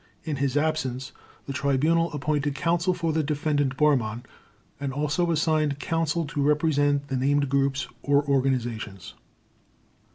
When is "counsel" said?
2.55-2.95, 5.77-6.25